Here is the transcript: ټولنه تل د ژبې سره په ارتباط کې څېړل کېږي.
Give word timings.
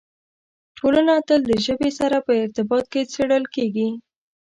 ټولنه 0.77 1.13
تل 1.27 1.41
د 1.47 1.51
ژبې 1.65 1.89
سره 1.99 2.17
په 2.25 2.31
ارتباط 2.43 2.85
کې 2.93 3.01
څېړل 3.13 3.43
کېږي. 3.55 3.89